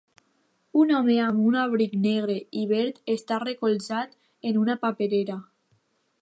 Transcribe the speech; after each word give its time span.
Un 0.83 0.93
home 0.99 1.17
amb 1.25 1.43
un 1.49 1.57
abric 1.63 1.93
negre 2.05 2.37
i 2.63 2.63
verd 2.71 2.97
està 3.17 3.39
recolzat 3.45 4.17
en 4.53 4.59
una 4.65 4.79
paperera. 4.87 5.39